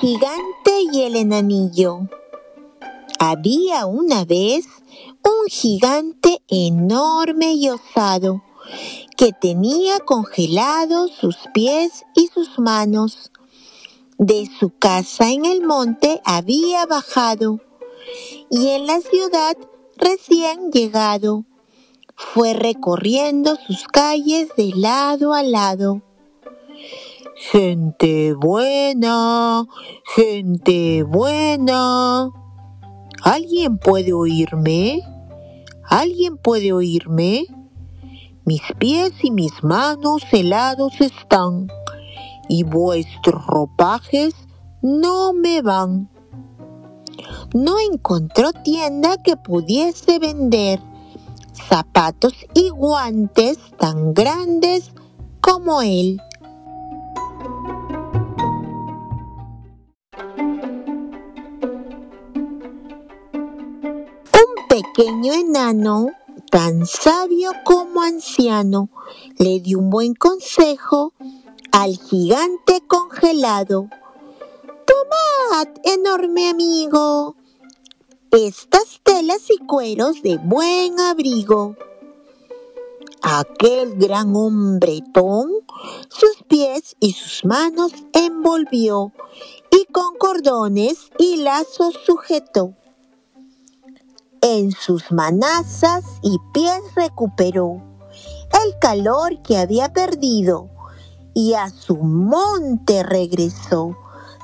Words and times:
gigante 0.00 0.82
y 0.92 1.02
el 1.02 1.16
enanillo. 1.16 2.08
Había 3.18 3.86
una 3.86 4.24
vez 4.24 4.66
un 5.24 5.48
gigante 5.48 6.42
enorme 6.48 7.52
y 7.54 7.68
osado 7.68 8.42
que 9.16 9.32
tenía 9.32 9.98
congelados 10.00 11.12
sus 11.12 11.36
pies 11.52 12.04
y 12.14 12.28
sus 12.28 12.58
manos. 12.58 13.32
De 14.18 14.48
su 14.58 14.70
casa 14.70 15.30
en 15.30 15.44
el 15.44 15.62
monte 15.62 16.20
había 16.24 16.86
bajado 16.86 17.60
y 18.50 18.68
en 18.68 18.86
la 18.86 19.00
ciudad 19.00 19.56
recién 19.96 20.70
llegado. 20.70 21.44
Fue 22.14 22.52
recorriendo 22.52 23.56
sus 23.66 23.86
calles 23.86 24.48
de 24.56 24.72
lado 24.74 25.34
a 25.34 25.42
lado. 25.42 26.02
Gente 27.40 28.34
buena, 28.34 29.64
gente 30.16 31.04
buena. 31.04 32.30
¿Alguien 33.22 33.78
puede 33.78 34.12
oírme? 34.12 35.02
¿Alguien 35.84 36.36
puede 36.36 36.72
oírme? 36.72 37.46
Mis 38.44 38.62
pies 38.78 39.12
y 39.22 39.30
mis 39.30 39.62
manos 39.62 40.22
helados 40.32 41.00
están 41.00 41.68
y 42.48 42.64
vuestros 42.64 43.46
ropajes 43.46 44.34
no 44.82 45.32
me 45.32 45.62
van. 45.62 46.10
No 47.54 47.76
encontró 47.78 48.52
tienda 48.52 49.16
que 49.22 49.36
pudiese 49.36 50.18
vender 50.18 50.80
zapatos 51.68 52.34
y 52.52 52.70
guantes 52.70 53.58
tan 53.78 54.12
grandes 54.12 54.90
como 55.40 55.82
él. 55.82 56.20
Pequeño 64.94 65.32
enano, 65.32 66.12
tan 66.50 66.86
sabio 66.86 67.50
como 67.64 68.02
anciano, 68.02 68.88
le 69.38 69.60
dio 69.60 69.78
un 69.78 69.90
buen 69.90 70.14
consejo 70.14 71.12
al 71.72 71.96
gigante 71.96 72.82
congelado. 72.86 73.88
Tomad, 74.86 75.68
enorme 75.84 76.48
amigo, 76.48 77.36
estas 78.30 79.00
telas 79.02 79.50
y 79.50 79.58
cueros 79.66 80.22
de 80.22 80.38
buen 80.38 80.98
abrigo. 81.00 81.76
Aquel 83.22 83.96
gran 83.96 84.34
hombretón 84.34 85.50
sus 86.08 86.42
pies 86.48 86.96
y 86.98 87.12
sus 87.12 87.44
manos 87.44 87.92
envolvió 88.12 89.12
y 89.70 89.84
con 89.92 90.16
cordones 90.16 91.10
y 91.18 91.36
lazos 91.36 91.98
sujetó 92.06 92.74
en 94.42 94.72
sus 94.72 95.10
manazas 95.12 96.04
y 96.22 96.38
pies 96.52 96.80
recuperó 96.94 97.82
el 98.64 98.78
calor 98.78 99.42
que 99.42 99.58
había 99.58 99.92
perdido 99.92 100.70
y 101.34 101.54
a 101.54 101.70
su 101.70 101.96
monte 101.96 103.02
regresó, 103.02 103.96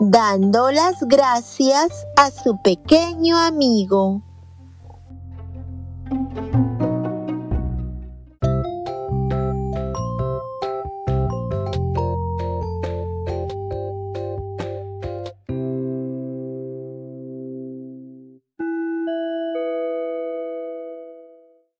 dando 0.00 0.70
las 0.70 0.96
gracias 1.02 2.06
a 2.16 2.30
su 2.30 2.60
pequeño 2.62 3.38
amigo. 3.38 4.22